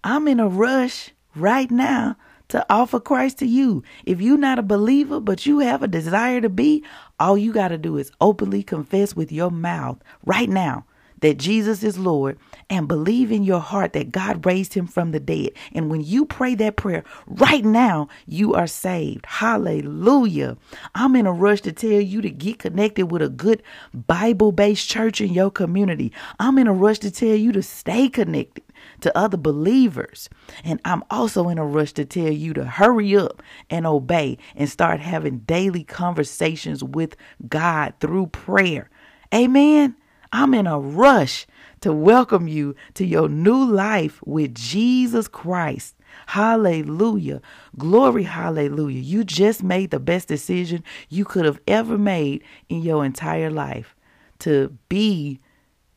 I'm 0.09 0.29
in 0.29 0.39
a 0.39 0.47
rush 0.47 1.11
right 1.35 1.69
now 1.69 2.15
to 2.47 2.65
offer 2.69 2.97
Christ 2.97 3.39
to 3.39 3.45
you. 3.45 3.83
If 4.05 4.21
you're 4.21 4.37
not 4.37 4.57
a 4.57 4.63
believer, 4.63 5.19
but 5.19 5.45
you 5.45 5.59
have 5.59 5.83
a 5.83 5.87
desire 5.89 6.39
to 6.39 6.47
be, 6.47 6.81
all 7.19 7.37
you 7.37 7.51
got 7.51 7.67
to 7.67 7.77
do 7.77 7.97
is 7.97 8.09
openly 8.21 8.63
confess 8.63 9.17
with 9.17 9.33
your 9.33 9.51
mouth 9.51 9.97
right 10.25 10.47
now 10.47 10.85
that 11.19 11.37
Jesus 11.37 11.83
is 11.83 11.97
Lord 11.97 12.37
and 12.69 12.87
believe 12.87 13.31
in 13.31 13.43
your 13.43 13.59
heart 13.59 13.93
that 13.93 14.11
God 14.11 14.45
raised 14.45 14.75
him 14.75 14.87
from 14.87 15.11
the 15.11 15.19
dead. 15.19 15.49
And 15.73 15.89
when 15.89 16.01
you 16.01 16.25
pray 16.25 16.55
that 16.55 16.77
prayer 16.77 17.03
right 17.25 17.65
now, 17.65 18.07
you 18.25 18.53
are 18.53 18.67
saved. 18.67 19.25
Hallelujah. 19.25 20.57
I'm 20.95 21.15
in 21.15 21.25
a 21.25 21.33
rush 21.33 21.61
to 21.61 21.71
tell 21.71 21.99
you 21.99 22.21
to 22.21 22.29
get 22.29 22.59
connected 22.59 23.07
with 23.07 23.21
a 23.21 23.29
good 23.29 23.63
Bible 23.93 24.51
based 24.51 24.89
church 24.89 25.19
in 25.19 25.33
your 25.33 25.51
community. 25.51 26.11
I'm 26.39 26.57
in 26.57 26.67
a 26.67 26.73
rush 26.73 26.99
to 26.99 27.11
tell 27.11 27.35
you 27.35 27.51
to 27.51 27.63
stay 27.63 28.09
connected 28.09 28.63
to 29.01 29.15
other 29.17 29.37
believers. 29.37 30.29
And 30.63 30.79
I'm 30.85 31.03
also 31.09 31.49
in 31.49 31.57
a 31.57 31.65
rush 31.65 31.93
to 31.93 32.05
tell 32.05 32.31
you 32.31 32.53
to 32.53 32.65
hurry 32.65 33.15
up 33.15 33.41
and 33.69 33.85
obey 33.85 34.37
and 34.55 34.69
start 34.69 34.99
having 34.99 35.39
daily 35.39 35.83
conversations 35.83 36.83
with 36.83 37.15
God 37.47 37.93
through 37.99 38.27
prayer. 38.27 38.89
Amen. 39.33 39.95
I'm 40.31 40.53
in 40.53 40.67
a 40.67 40.79
rush 40.79 41.47
to 41.81 41.93
welcome 41.93 42.47
you 42.47 42.75
to 42.95 43.05
your 43.05 43.29
new 43.29 43.63
life 43.63 44.19
with 44.25 44.55
Jesus 44.55 45.27
Christ. 45.27 45.95
Hallelujah. 46.27 47.41
Glory, 47.77 48.23
hallelujah. 48.23 48.99
You 48.99 49.23
just 49.23 49.63
made 49.63 49.91
the 49.91 49.99
best 49.99 50.27
decision 50.27 50.83
you 51.09 51.25
could 51.25 51.45
have 51.45 51.59
ever 51.67 51.97
made 51.97 52.43
in 52.69 52.81
your 52.81 53.05
entire 53.05 53.49
life 53.49 53.95
to 54.39 54.77
be 54.89 55.39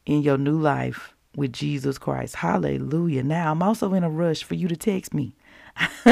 in 0.06 0.22
your 0.22 0.38
new 0.38 0.58
life 0.58 1.14
with 1.36 1.52
Jesus 1.52 1.98
Christ. 1.98 2.36
Hallelujah. 2.36 3.22
Now, 3.22 3.52
I'm 3.52 3.62
also 3.62 3.94
in 3.94 4.04
a 4.04 4.10
rush 4.10 4.42
for 4.42 4.54
you 4.54 4.68
to 4.68 4.76
text 4.76 5.14
me. 5.14 5.34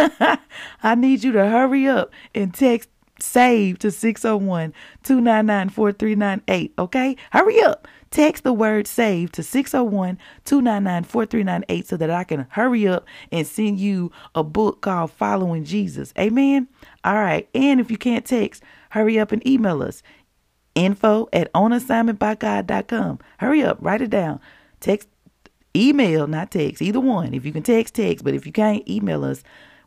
I 0.83 0.95
need 0.97 1.25
you 1.25 1.33
to 1.33 1.49
hurry 1.49 1.87
up 1.89 2.13
and 2.35 2.55
text 2.55 2.89
save 3.21 3.79
to 3.81 3.91
601 3.91 4.73
299 5.03 5.69
4398. 5.71 6.73
Okay? 6.79 7.17
Hurry 7.33 7.61
up. 7.63 7.89
Text 8.11 8.43
the 8.43 8.55
word 8.55 8.87
save 8.87 9.33
to 9.33 9.43
601 9.43 10.19
299 10.45 11.05
4398 11.05 11.87
so 11.87 11.97
that 11.97 12.11
I 12.11 12.25
can 12.25 12.47
hurry 12.51 12.89
up 12.89 13.07
and 13.31 13.47
send 13.47 13.79
you 13.79 14.11
a 14.35 14.43
book 14.43 14.81
called 14.81 15.11
Following 15.11 15.65
Jesus. 15.65 16.15
Amen? 16.19 16.69
All 17.05 17.15
right. 17.15 17.49
And 17.55 17.81
if 17.81 17.91
you 17.91 17.99
can't 17.99 18.25
text, 18.25 18.63
hurry 18.91 19.19
up 19.19 19.33
and 19.33 19.47
email 19.47 19.83
us 19.83 20.03
info 20.75 21.29
at 21.33 21.53
onassignmentbygod.com. 21.53 23.19
Hurry 23.39 23.63
up. 23.63 23.79
Write 23.81 24.03
it 24.03 24.11
down. 24.11 24.41
Text, 24.81 25.09
email, 25.75 26.27
not 26.27 26.51
text, 26.51 26.83
either 26.83 27.01
one. 27.01 27.35
If 27.35 27.45
you 27.45 27.53
can 27.53 27.63
text, 27.63 27.95
text. 27.95 28.25
But 28.25 28.35
if 28.35 28.47
you 28.47 28.53
can't, 28.53 28.89
email 28.89 29.25
us 29.25 29.43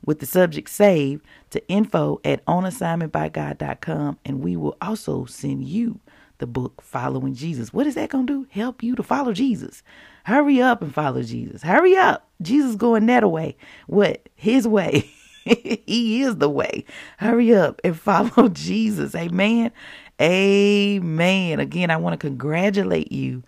with 0.06 0.20
the 0.20 0.26
subject 0.26 0.70
save 0.70 1.22
to 1.52 1.66
info 1.68 2.20
at 2.26 2.44
onassignmentbygod.com 2.46 4.20
and 4.26 4.42
we 4.42 4.56
will 4.56 4.76
also 4.82 5.26
send 5.26 5.64
you 5.66 6.00
the 6.40 6.48
book 6.48 6.82
Following 6.82 7.36
Jesus. 7.36 7.72
What 7.72 7.86
is 7.86 7.96
that 7.96 8.10
going 8.10 8.26
to 8.26 8.34
do? 8.34 8.48
Help 8.50 8.82
you 8.82 8.96
to 8.96 9.04
follow 9.04 9.32
Jesus. 9.32 9.84
Hurry 10.24 10.62
up 10.62 10.82
and 10.82 10.94
follow 10.94 11.22
Jesus. 11.22 11.62
Hurry 11.62 11.96
up. 11.96 12.28
Jesus 12.42 12.76
going 12.76 13.06
that 13.06 13.30
way. 13.30 13.56
What? 13.86 14.28
His 14.36 14.68
way. 14.68 15.10
he 15.44 16.22
is 16.22 16.38
the 16.38 16.50
way. 16.50 16.84
Hurry 17.18 17.54
up 17.54 17.80
and 17.84 17.98
follow 18.00 18.50
Jesus. 18.50 19.14
Amen. 19.14 19.72
Amen. 20.20 21.60
Again, 21.60 21.92
I 21.92 21.98
want 21.98 22.20
to 22.20 22.28
congratulate 22.28 23.12
you 23.12 23.44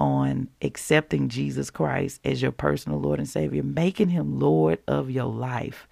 on 0.00 0.48
accepting 0.62 1.28
Jesus 1.28 1.70
Christ 1.70 2.20
as 2.24 2.40
your 2.40 2.52
personal 2.52 2.98
Lord 2.98 3.18
and 3.20 3.28
Savior, 3.28 3.62
making 3.62 4.08
him 4.08 4.40
Lord 4.40 4.78
of 4.88 5.10
your 5.10 5.26
life. 5.26 5.86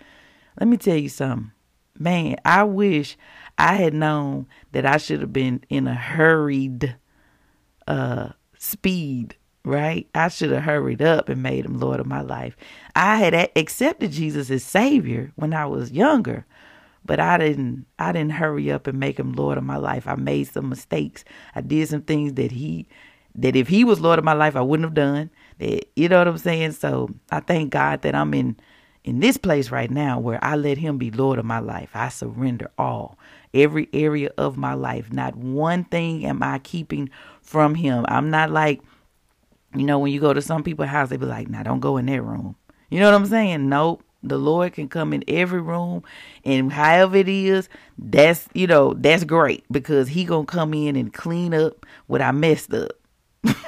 Let 0.59 0.69
me 0.69 0.79
tell 0.79 0.97
you 0.97 1.11
something. 1.11 1.53
Man, 1.99 2.37
I 2.45 2.65
wish 2.65 3.17
I 3.59 3.75
had 3.75 3.93
known 3.93 4.47
that 4.73 4.87
I 4.87 4.97
should 4.97 5.21
have 5.21 5.33
been 5.33 5.63
in 5.69 5.87
a 5.87 5.95
hurried 5.95 6.97
uh 7.87 8.31
speed, 8.59 9.37
right? 9.65 10.09
I 10.15 10.29
should 10.29 10.51
have 10.53 10.63
hurried 10.63 11.03
up 11.03 11.29
and 11.29 11.43
made 11.43 11.65
him 11.65 11.79
Lord 11.79 12.01
of 12.01 12.07
my 12.07 12.21
life. 12.21 12.57
I 12.97 13.17
had 13.17 13.51
accepted 13.57 14.13
Jesus 14.13 14.51
as 14.51 14.65
Savior 14.65 15.33
when 15.37 15.53
I 15.53 15.67
was 15.67 15.91
younger, 15.93 16.47
but 17.05 17.21
I 17.21 17.37
didn't 17.37 17.87
I 17.99 18.13
didn't 18.13 18.33
hurry 18.33 18.71
up 18.71 18.87
and 18.87 18.99
make 18.99 19.19
him 19.19 19.33
Lord 19.33 19.59
of 19.59 19.65
my 19.65 19.77
life. 19.77 20.07
I 20.07 20.15
made 20.15 20.45
some 20.45 20.69
mistakes. 20.69 21.25
I 21.55 21.61
did 21.61 21.89
some 21.89 22.03
things 22.03 22.35
that 22.35 22.53
he 22.53 22.87
that 23.35 23.57
if 23.57 23.69
he 23.69 23.85
was 23.85 24.01
Lord 24.01 24.19
of 24.19 24.25
my 24.25 24.33
life, 24.33 24.57
I 24.57 24.61
wouldn't 24.61 24.87
have 24.87 24.95
done. 24.95 25.31
That 25.59 25.87
you 25.97 26.09
know 26.09 26.19
what 26.19 26.29
I'm 26.29 26.39
saying? 26.39 26.73
So 26.73 27.11
I 27.31 27.41
thank 27.41 27.71
God 27.71 28.03
that 28.03 28.15
I'm 28.15 28.35
in 28.35 28.57
in 29.05 29.21
this 29.21 29.39
place 29.39 29.71
right 29.71 29.91
now 29.91 30.19
where 30.19 30.39
I 30.45 30.57
let 30.57 30.77
him 30.77 30.99
be 30.99 31.11
Lord 31.11 31.39
of 31.39 31.45
my 31.45 31.61
life. 31.61 31.91
I 31.95 32.11
surrender 32.11 32.71
all, 32.77 33.19
every 33.55 33.89
area 33.95 34.31
of 34.37 34.59
my 34.59 34.75
life. 34.75 35.11
Not 35.11 35.35
one 35.35 35.85
thing 35.85 36.27
am 36.27 36.43
I 36.43 36.59
keeping 36.59 37.09
from 37.41 37.75
him. 37.75 38.05
I'm 38.09 38.29
not 38.29 38.51
like, 38.51 38.83
you 39.75 39.85
know, 39.85 39.99
when 39.99 40.13
you 40.13 40.21
go 40.21 40.35
to 40.35 40.43
some 40.43 40.63
people's 40.63 40.89
house, 40.89 41.09
they 41.09 41.17
be 41.17 41.25
like, 41.25 41.49
now 41.49 41.63
don't 41.63 41.81
go 41.81 41.97
in 41.97 42.07
their 42.07 42.23
room. 42.23 42.57
You 42.91 43.01
know 43.01 43.11
what 43.11 43.15
I'm 43.15 43.27
saying? 43.27 43.69
Nope. 43.69 44.03
The 44.23 44.37
Lord 44.37 44.73
can 44.73 44.89
come 44.89 45.13
in 45.13 45.23
every 45.29 45.61
room 45.61 46.03
and 46.45 46.73
however 46.73 47.17
it 47.17 47.29
is, 47.29 47.69
that's, 47.97 48.49
you 48.53 48.67
know, 48.67 48.93
that's 48.93 49.23
great 49.23 49.65
because 49.71 50.09
he 50.09 50.27
to 50.27 50.45
come 50.45 50.75
in 50.75 50.97
and 50.97 51.15
clean 51.15 51.55
up 51.55 51.87
what 52.09 52.21
I 52.21 52.33
messed 52.33 52.75
up. 52.75 52.98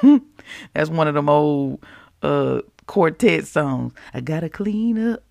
that's 0.74 0.90
one 0.90 1.08
of 1.08 1.14
them 1.14 1.28
old 1.28 1.84
uh 2.22 2.60
quartet 2.86 3.46
songs. 3.46 3.92
I 4.12 4.20
got 4.20 4.40
to 4.40 4.48
clean 4.48 5.12
up 5.12 5.22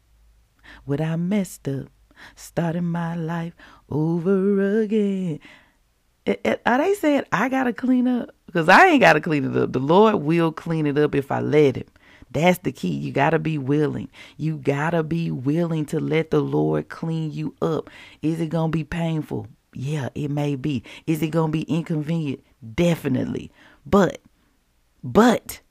what 0.86 1.02
I 1.02 1.16
messed 1.16 1.68
up. 1.68 1.88
starting 2.36 2.86
my 2.86 3.16
life 3.16 3.54
over 3.90 4.82
again. 4.82 5.40
Are 6.66 6.78
they 6.78 6.94
saying 6.96 7.24
I 7.32 7.50
gotta 7.50 7.74
clean 7.74 8.08
up? 8.08 8.30
Because 8.46 8.70
I 8.70 8.88
ain't 8.88 9.02
gotta 9.02 9.22
clean 9.22 9.46
it 9.46 9.58
up. 9.58 9.74
The 9.74 9.80
Lord 9.80 10.16
will 10.16 10.52
clean 10.52 10.86
it 10.86 10.98
up 10.98 11.16
if 11.16 11.32
I 11.32 11.40
let 11.40 11.78
Him. 11.78 11.88
That's 12.32 12.60
the 12.60 12.72
key. 12.72 12.90
You 12.94 13.12
gotta 13.12 13.40
be 13.40 13.58
willing. 13.58 14.10
You 14.38 14.58
gotta 14.58 15.02
be 15.02 15.32
willing 15.32 15.86
to 15.88 16.00
let 16.00 16.30
the 16.30 16.42
Lord 16.42 16.90
clean 16.90 17.32
you 17.32 17.56
up. 17.62 17.90
Is 18.22 18.40
it 18.40 18.50
gonna 18.50 18.70
be 18.70 18.84
painful? 18.84 19.48
Yeah, 19.74 20.10
it 20.14 20.30
may 20.30 20.56
be. 20.56 20.84
Is 21.08 21.22
it 21.24 21.30
gonna 21.30 21.52
be 21.52 21.64
inconvenient? 21.64 22.42
Definitely. 22.76 23.52
But, 23.86 24.20
but, 25.04 25.62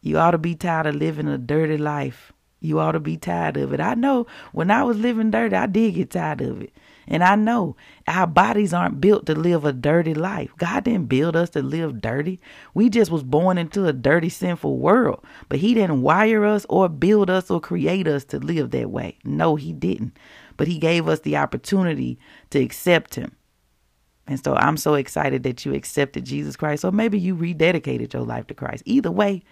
you 0.00 0.18
ought 0.18 0.32
to 0.32 0.38
be 0.38 0.54
tired 0.54 0.86
of 0.86 0.94
living 0.94 1.28
a 1.28 1.38
dirty 1.38 1.76
life. 1.76 2.32
You 2.60 2.80
ought 2.80 2.92
to 2.92 3.00
be 3.00 3.16
tired 3.16 3.56
of 3.56 3.72
it. 3.72 3.80
I 3.80 3.94
know 3.94 4.26
when 4.52 4.70
I 4.70 4.82
was 4.82 4.98
living 4.98 5.30
dirty, 5.30 5.54
I 5.54 5.66
did 5.66 5.94
get 5.94 6.10
tired 6.10 6.40
of 6.40 6.60
it. 6.60 6.72
And 7.06 7.24
I 7.24 7.36
know 7.36 7.76
our 8.06 8.26
bodies 8.26 8.74
aren't 8.74 9.00
built 9.00 9.26
to 9.26 9.34
live 9.34 9.64
a 9.64 9.72
dirty 9.72 10.12
life. 10.12 10.52
God 10.58 10.84
didn't 10.84 11.06
build 11.06 11.36
us 11.36 11.50
to 11.50 11.62
live 11.62 12.02
dirty. 12.02 12.40
We 12.74 12.90
just 12.90 13.10
was 13.10 13.22
born 13.22 13.58
into 13.58 13.86
a 13.86 13.92
dirty, 13.92 14.28
sinful 14.28 14.78
world. 14.78 15.24
But 15.48 15.60
he 15.60 15.72
didn't 15.72 16.02
wire 16.02 16.44
us 16.44 16.66
or 16.68 16.88
build 16.88 17.30
us 17.30 17.50
or 17.50 17.60
create 17.60 18.06
us 18.06 18.24
to 18.26 18.38
live 18.38 18.72
that 18.72 18.90
way. 18.90 19.18
No, 19.24 19.56
he 19.56 19.72
didn't. 19.72 20.18
But 20.56 20.68
he 20.68 20.78
gave 20.78 21.08
us 21.08 21.20
the 21.20 21.36
opportunity 21.36 22.18
to 22.50 22.58
accept 22.58 23.14
him. 23.14 23.36
And 24.28 24.42
so 24.44 24.54
I'm 24.54 24.76
so 24.76 24.94
excited 24.94 25.42
that 25.44 25.64
you 25.64 25.74
accepted 25.74 26.24
Jesus 26.24 26.54
Christ. 26.54 26.84
Or 26.84 26.92
maybe 26.92 27.18
you 27.18 27.34
rededicated 27.34 28.12
your 28.12 28.22
life 28.22 28.46
to 28.48 28.54
Christ. 28.54 28.82
Either 28.84 29.10
way, 29.10 29.42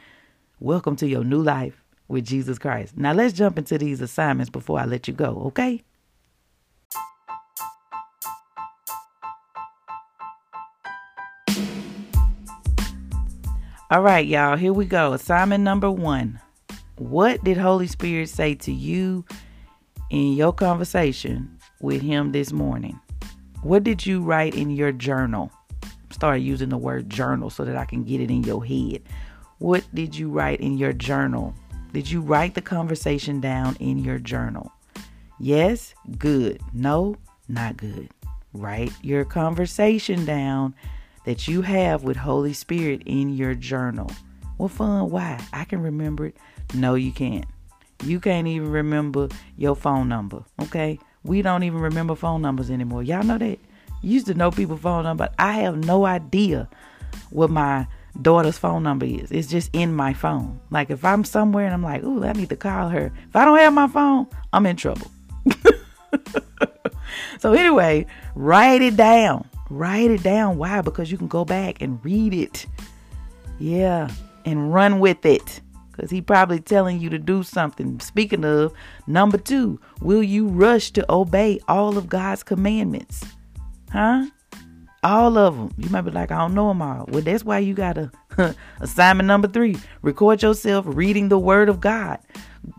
welcome 0.60 0.96
to 0.96 1.08
your 1.08 1.24
new 1.24 1.42
life 1.42 1.82
with 2.08 2.26
Jesus 2.26 2.58
Christ. 2.58 2.96
Now 2.96 3.12
let's 3.12 3.32
jump 3.32 3.58
into 3.58 3.78
these 3.78 4.02
assignments 4.02 4.50
before 4.50 4.78
I 4.78 4.84
let 4.84 5.08
you 5.08 5.14
go, 5.14 5.42
okay? 5.46 5.82
All 13.88 14.02
right, 14.02 14.26
y'all, 14.26 14.56
here 14.56 14.72
we 14.72 14.84
go. 14.84 15.12
Assignment 15.14 15.64
number 15.64 15.90
one. 15.90 16.40
What 16.96 17.44
did 17.44 17.56
Holy 17.56 17.86
Spirit 17.86 18.28
say 18.28 18.56
to 18.56 18.72
you 18.72 19.24
in 20.10 20.32
your 20.32 20.52
conversation 20.52 21.58
with 21.80 22.02
Him 22.02 22.32
this 22.32 22.52
morning? 22.52 22.98
What 23.66 23.82
did 23.82 24.06
you 24.06 24.20
write 24.20 24.54
in 24.54 24.70
your 24.70 24.92
journal? 24.92 25.50
Start 26.12 26.40
using 26.40 26.68
the 26.68 26.78
word 26.78 27.10
journal 27.10 27.50
so 27.50 27.64
that 27.64 27.74
I 27.74 27.84
can 27.84 28.04
get 28.04 28.20
it 28.20 28.30
in 28.30 28.44
your 28.44 28.64
head. 28.64 29.02
What 29.58 29.84
did 29.92 30.16
you 30.16 30.30
write 30.30 30.60
in 30.60 30.78
your 30.78 30.92
journal? 30.92 31.52
Did 31.92 32.08
you 32.08 32.20
write 32.20 32.54
the 32.54 32.62
conversation 32.62 33.40
down 33.40 33.74
in 33.80 33.98
your 33.98 34.20
journal? 34.20 34.70
Yes, 35.40 35.94
good. 36.16 36.60
No, 36.72 37.16
not 37.48 37.76
good. 37.76 38.08
Write 38.52 38.92
your 39.02 39.24
conversation 39.24 40.24
down 40.24 40.72
that 41.24 41.48
you 41.48 41.62
have 41.62 42.04
with 42.04 42.16
Holy 42.16 42.52
Spirit 42.52 43.02
in 43.04 43.30
your 43.30 43.56
journal. 43.56 44.12
Well, 44.58 44.68
Fon. 44.68 45.10
Why? 45.10 45.44
I 45.52 45.64
can 45.64 45.82
remember 45.82 46.26
it. 46.26 46.36
No, 46.72 46.94
you 46.94 47.10
can't. 47.10 47.46
You 48.04 48.20
can't 48.20 48.46
even 48.46 48.70
remember 48.70 49.28
your 49.56 49.74
phone 49.74 50.08
number. 50.08 50.44
Okay? 50.62 51.00
We 51.26 51.42
don't 51.42 51.62
even 51.62 51.80
remember 51.80 52.14
phone 52.14 52.42
numbers 52.42 52.70
anymore. 52.70 53.02
Y'all 53.02 53.24
know 53.24 53.38
that? 53.38 53.58
Used 54.02 54.26
to 54.26 54.34
know 54.34 54.50
people's 54.50 54.80
phone 54.80 55.04
number. 55.04 55.24
But 55.24 55.34
I 55.38 55.52
have 55.60 55.76
no 55.76 56.06
idea 56.06 56.68
what 57.30 57.50
my 57.50 57.86
daughter's 58.22 58.58
phone 58.58 58.82
number 58.82 59.06
is. 59.06 59.30
It's 59.30 59.48
just 59.48 59.70
in 59.72 59.94
my 59.94 60.12
phone. 60.12 60.60
Like 60.70 60.90
if 60.90 61.04
I'm 61.04 61.24
somewhere 61.24 61.66
and 61.66 61.74
I'm 61.74 61.82
like, 61.82 62.02
ooh, 62.02 62.24
I 62.24 62.32
need 62.32 62.48
to 62.50 62.56
call 62.56 62.88
her. 62.88 63.12
If 63.28 63.36
I 63.36 63.44
don't 63.44 63.58
have 63.58 63.72
my 63.72 63.88
phone, 63.88 64.26
I'm 64.52 64.66
in 64.66 64.76
trouble. 64.76 65.10
so 67.38 67.52
anyway, 67.52 68.06
write 68.34 68.82
it 68.82 68.96
down. 68.96 69.48
Write 69.68 70.10
it 70.10 70.22
down. 70.22 70.58
Why? 70.58 70.80
Because 70.80 71.10
you 71.10 71.18
can 71.18 71.28
go 71.28 71.44
back 71.44 71.82
and 71.82 72.02
read 72.04 72.32
it. 72.32 72.66
Yeah. 73.58 74.10
And 74.44 74.72
run 74.72 75.00
with 75.00 75.26
it. 75.26 75.60
Because 75.96 76.10
he 76.10 76.20
probably 76.20 76.60
telling 76.60 77.00
you 77.00 77.08
to 77.10 77.18
do 77.18 77.42
something. 77.42 78.00
Speaking 78.00 78.44
of, 78.44 78.74
number 79.06 79.38
two, 79.38 79.80
will 80.00 80.22
you 80.22 80.46
rush 80.46 80.90
to 80.92 81.10
obey 81.10 81.58
all 81.68 81.96
of 81.96 82.08
God's 82.08 82.42
commandments? 82.42 83.24
Huh? 83.90 84.26
All 85.02 85.38
of 85.38 85.56
them. 85.56 85.72
You 85.78 85.88
might 85.88 86.02
be 86.02 86.10
like, 86.10 86.30
I 86.30 86.38
don't 86.38 86.54
know 86.54 86.68
them 86.68 86.82
all. 86.82 87.06
Well, 87.08 87.22
that's 87.22 87.44
why 87.44 87.60
you 87.60 87.72
got 87.72 87.94
to, 87.94 88.10
assignment 88.80 89.26
number 89.26 89.48
three, 89.48 89.76
record 90.02 90.42
yourself 90.42 90.84
reading 90.86 91.28
the 91.28 91.38
word 91.38 91.68
of 91.68 91.80
God. 91.80 92.18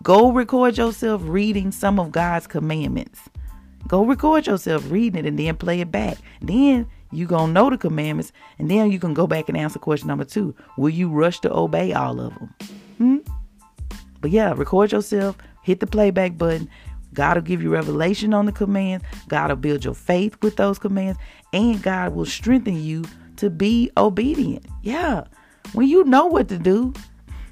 Go 0.03 0.32
record 0.32 0.77
yourself 0.77 1.21
reading 1.23 1.71
some 1.71 1.99
of 1.99 2.12
God's 2.12 2.45
commandments. 2.45 3.21
Go 3.88 4.03
record 4.03 4.45
yourself 4.45 4.91
reading 4.91 5.19
it 5.19 5.25
and 5.25 5.39
then 5.39 5.56
play 5.56 5.80
it 5.80 5.91
back. 5.91 6.17
Then 6.41 6.88
you 7.12 7.25
gonna 7.25 7.53
know 7.53 7.69
the 7.69 7.77
commandments, 7.77 8.34
and 8.60 8.69
then 8.69 8.91
you 8.91 8.99
can 8.99 9.13
go 9.13 9.27
back 9.27 9.47
and 9.47 9.58
answer 9.58 9.80
question 9.80 10.08
number 10.10 10.25
two. 10.25 10.53
Will 10.77 10.89
you 10.89 11.10
rush 11.10 11.39
to 11.39 11.56
obey 11.56 11.93
all 11.93 12.19
of 12.19 12.34
them? 12.36 12.53
Hmm? 12.97 13.17
But 14.21 14.31
yeah, 14.31 14.53
record 14.53 14.91
yourself, 14.91 15.38
hit 15.63 15.79
the 15.79 15.88
playback 15.88 16.38
button. 16.38 16.69
God 17.13 17.38
will 17.38 17.43
give 17.43 17.62
you 17.62 17.69
revelation 17.69 18.33
on 18.33 18.45
the 18.45 18.51
commands. 18.51 19.05
God 19.27 19.49
will 19.49 19.55
build 19.57 19.86
your 19.86 19.95
faith 19.95 20.38
with 20.41 20.55
those 20.55 20.77
commands, 20.77 21.19
and 21.53 21.81
God 21.81 22.13
will 22.13 22.25
strengthen 22.25 22.81
you 22.81 23.03
to 23.38 23.49
be 23.49 23.91
obedient. 23.97 24.65
Yeah. 24.81 25.25
When 25.73 25.88
you 25.88 26.03
know 26.03 26.25
what 26.25 26.47
to 26.49 26.57
do, 26.57 26.93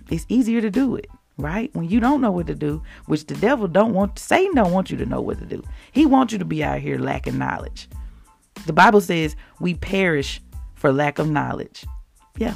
it's 0.10 0.26
easier 0.30 0.62
to 0.62 0.70
do 0.70 0.96
it 0.96 1.08
right? 1.38 1.74
When 1.76 1.90
you 1.90 2.00
don't 2.00 2.22
know 2.22 2.32
what 2.32 2.48
to 2.48 2.56
do, 2.56 2.82
which 3.06 3.26
the 3.26 3.36
devil 3.36 3.68
don't 3.68 3.94
want, 3.94 4.18
Satan 4.20 4.56
don't 4.56 4.72
want 4.72 4.90
you 4.90 4.98
to 4.98 5.06
know 5.06 5.22
what 5.22 5.40
to 5.40 5.46
do. 5.46 5.64
He 5.92 6.06
wants 6.06 6.34
you 6.34 6.40
to 6.40 6.46
be 6.46 6.64
out 6.64 6.80
here 6.80 6.98
lacking 6.98 7.38
knowledge. 7.38 7.90
The 8.66 8.74
Bible 8.74 9.02
says 9.02 9.36
we 9.60 9.74
perish 9.74 10.42
for 10.76 10.92
lack 10.92 11.20
of 11.20 11.30
knowledge. 11.30 11.86
Yeah. 12.38 12.56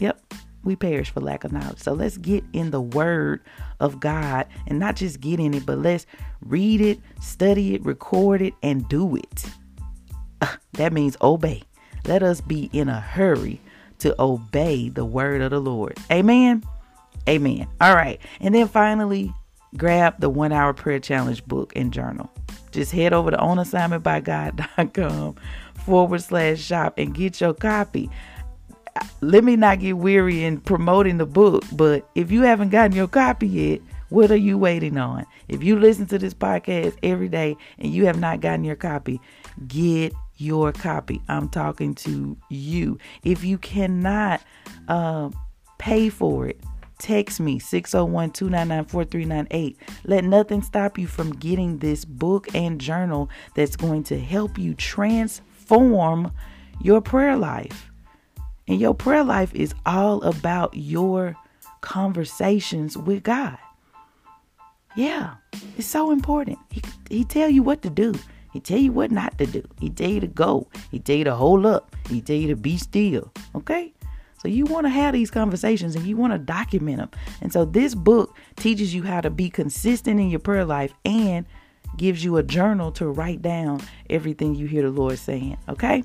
Yep. 0.00 0.34
We 0.68 0.76
perish 0.76 1.08
for 1.08 1.20
lack 1.20 1.44
of 1.44 1.52
knowledge. 1.52 1.78
So 1.78 1.94
let's 1.94 2.18
get 2.18 2.44
in 2.52 2.72
the 2.72 2.80
word 2.82 3.40
of 3.80 4.00
God 4.00 4.46
and 4.66 4.78
not 4.78 4.96
just 4.96 5.18
get 5.18 5.40
in 5.40 5.54
it, 5.54 5.64
but 5.64 5.78
let's 5.78 6.04
read 6.42 6.82
it, 6.82 7.00
study 7.22 7.74
it, 7.74 7.82
record 7.86 8.42
it, 8.42 8.52
and 8.62 8.86
do 8.86 9.16
it. 9.16 9.46
Uh, 10.42 10.56
that 10.74 10.92
means 10.92 11.16
obey. 11.22 11.62
Let 12.04 12.22
us 12.22 12.42
be 12.42 12.68
in 12.74 12.90
a 12.90 13.00
hurry 13.00 13.62
to 14.00 14.14
obey 14.20 14.90
the 14.90 15.06
word 15.06 15.40
of 15.40 15.52
the 15.52 15.58
Lord. 15.58 15.96
Amen. 16.12 16.62
Amen. 17.26 17.66
All 17.80 17.94
right. 17.94 18.20
And 18.38 18.54
then 18.54 18.68
finally, 18.68 19.32
grab 19.74 20.20
the 20.20 20.28
one 20.28 20.52
hour 20.52 20.74
prayer 20.74 21.00
challenge 21.00 21.46
book 21.46 21.72
and 21.76 21.94
journal. 21.94 22.30
Just 22.72 22.92
head 22.92 23.14
over 23.14 23.30
to 23.30 23.38
onassignmentbygod.com 23.38 25.34
forward 25.86 26.20
slash 26.20 26.60
shop 26.60 26.98
and 26.98 27.14
get 27.14 27.40
your 27.40 27.54
copy. 27.54 28.10
Let 29.20 29.44
me 29.44 29.56
not 29.56 29.80
get 29.80 29.96
weary 29.96 30.44
in 30.44 30.60
promoting 30.60 31.18
the 31.18 31.26
book, 31.26 31.64
but 31.72 32.08
if 32.14 32.30
you 32.30 32.42
haven't 32.42 32.70
gotten 32.70 32.96
your 32.96 33.08
copy 33.08 33.48
yet, 33.48 33.80
what 34.08 34.30
are 34.30 34.36
you 34.36 34.56
waiting 34.56 34.96
on? 34.96 35.26
If 35.48 35.62
you 35.62 35.78
listen 35.78 36.06
to 36.06 36.18
this 36.18 36.34
podcast 36.34 36.96
every 37.02 37.28
day 37.28 37.56
and 37.78 37.92
you 37.92 38.06
have 38.06 38.18
not 38.18 38.40
gotten 38.40 38.64
your 38.64 38.76
copy, 38.76 39.20
get 39.66 40.12
your 40.36 40.72
copy. 40.72 41.20
I'm 41.28 41.48
talking 41.48 41.94
to 41.96 42.36
you. 42.48 42.98
If 43.22 43.44
you 43.44 43.58
cannot 43.58 44.40
uh, 44.88 45.30
pay 45.78 46.08
for 46.08 46.46
it, 46.46 46.60
Text 46.98 47.38
me 47.38 47.60
601 47.60 48.32
299 48.32 48.84
4398. 48.86 49.78
Let 50.04 50.24
nothing 50.24 50.62
stop 50.62 50.98
you 50.98 51.06
from 51.06 51.32
getting 51.32 51.78
this 51.78 52.04
book 52.04 52.48
and 52.54 52.80
journal 52.80 53.30
that's 53.54 53.76
going 53.76 54.02
to 54.04 54.18
help 54.18 54.58
you 54.58 54.74
transform 54.74 56.32
your 56.80 57.00
prayer 57.00 57.36
life. 57.36 57.87
And 58.68 58.78
your 58.78 58.94
prayer 58.94 59.24
life 59.24 59.54
is 59.54 59.74
all 59.86 60.22
about 60.22 60.74
your 60.74 61.34
conversations 61.80 62.96
with 62.96 63.22
God. 63.22 63.58
Yeah, 64.94 65.34
it's 65.76 65.86
so 65.86 66.10
important. 66.10 66.58
He, 66.70 66.82
he 67.08 67.24
tell 67.24 67.48
you 67.48 67.62
what 67.62 67.82
to 67.82 67.90
do. 67.90 68.14
He 68.52 68.60
tell 68.60 68.78
you 68.78 68.92
what 68.92 69.10
not 69.10 69.38
to 69.38 69.46
do. 69.46 69.62
He 69.78 69.90
tell 69.90 70.10
you 70.10 70.20
to 70.20 70.26
go. 70.26 70.68
He 70.90 70.98
tell 70.98 71.16
you 71.16 71.24
to 71.24 71.34
hold 71.34 71.66
up. 71.66 71.94
He 72.08 72.20
tell 72.20 72.36
you 72.36 72.48
to 72.48 72.56
be 72.56 72.76
still. 72.76 73.32
Okay? 73.54 73.92
So 74.38 74.48
you 74.48 74.64
want 74.64 74.86
to 74.86 74.90
have 74.90 75.14
these 75.14 75.30
conversations 75.30 75.96
and 75.96 76.06
you 76.06 76.16
want 76.16 76.32
to 76.32 76.38
document 76.38 76.98
them. 76.98 77.10
And 77.40 77.52
so 77.52 77.64
this 77.64 77.94
book 77.94 78.36
teaches 78.56 78.94
you 78.94 79.02
how 79.02 79.20
to 79.20 79.30
be 79.30 79.50
consistent 79.50 80.20
in 80.20 80.30
your 80.30 80.40
prayer 80.40 80.64
life 80.64 80.92
and 81.04 81.44
gives 81.96 82.24
you 82.24 82.36
a 82.36 82.42
journal 82.42 82.92
to 82.92 83.08
write 83.08 83.42
down 83.42 83.80
everything 84.08 84.54
you 84.54 84.66
hear 84.66 84.82
the 84.82 84.90
Lord 84.90 85.18
saying. 85.18 85.58
Okay? 85.68 86.04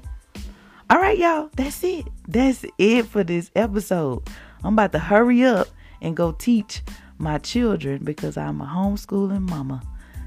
All 0.90 1.00
right, 1.00 1.18
y'all. 1.18 1.50
That's 1.56 1.84
it. 1.84 2.08
That's 2.28 2.66
it 2.78 3.08
for 3.08 3.24
this 3.24 3.52
episode. 3.56 4.28
I'm 4.64 4.74
about 4.74 4.92
to 4.94 5.00
hurry 5.00 5.44
up 5.44 5.68
and 6.02 6.16
go 6.16 6.32
teach 6.34 6.82
my 7.18 7.38
children 7.38 8.04
because 8.04 8.38
I'm 8.38 8.62
a 8.62 8.66
homeschooling 8.66 9.50
mama. 9.50 9.82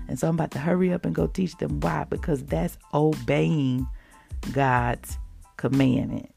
And 0.08 0.18
so 0.18 0.28
I'm 0.28 0.34
about 0.34 0.52
to 0.52 0.58
hurry 0.58 0.92
up 0.92 1.04
and 1.04 1.14
go 1.14 1.26
teach 1.26 1.56
them 1.56 1.80
why 1.80 2.04
because 2.04 2.44
that's 2.44 2.78
obeying 2.94 3.86
God's 4.52 5.18
commandment 5.56 6.30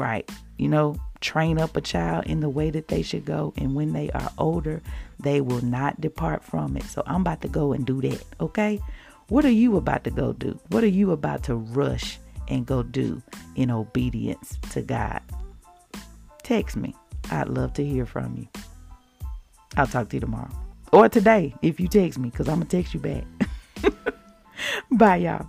right? 0.00 0.28
You 0.56 0.68
know, 0.68 0.96
train 1.20 1.60
up 1.60 1.76
a 1.76 1.80
child 1.80 2.26
in 2.26 2.40
the 2.40 2.48
way 2.48 2.70
that 2.70 2.88
they 2.88 3.02
should 3.02 3.24
go, 3.24 3.52
and 3.56 3.74
when 3.74 3.92
they 3.92 4.10
are 4.10 4.32
older, 4.38 4.82
they 5.20 5.40
will 5.40 5.62
not 5.64 6.00
depart 6.00 6.42
from 6.42 6.76
it. 6.76 6.84
So 6.84 7.02
I'm 7.06 7.20
about 7.20 7.42
to 7.42 7.48
go 7.48 7.72
and 7.72 7.84
do 7.86 8.00
that, 8.00 8.24
okay? 8.40 8.80
What 9.28 9.44
are 9.44 9.50
you 9.50 9.76
about 9.76 10.04
to 10.04 10.10
go 10.10 10.32
do? 10.32 10.58
What 10.70 10.82
are 10.82 10.88
you 10.88 11.12
about 11.12 11.44
to 11.44 11.54
rush 11.54 12.18
and 12.50 12.66
go 12.66 12.82
do 12.82 13.22
in 13.56 13.70
obedience 13.70 14.58
to 14.72 14.82
God? 14.82 15.22
Text 16.42 16.76
me. 16.76 16.94
I'd 17.30 17.48
love 17.48 17.72
to 17.74 17.84
hear 17.84 18.04
from 18.04 18.36
you. 18.36 18.48
I'll 19.76 19.86
talk 19.86 20.08
to 20.10 20.16
you 20.16 20.20
tomorrow. 20.20 20.50
Or 20.92 21.08
today 21.08 21.54
if 21.62 21.80
you 21.80 21.88
text 21.88 22.18
me, 22.18 22.30
because 22.30 22.48
I'm 22.48 22.56
going 22.56 22.66
to 22.68 22.76
text 22.76 22.92
you 22.92 23.00
back. 23.00 23.24
Bye, 24.90 25.16
y'all. 25.16 25.46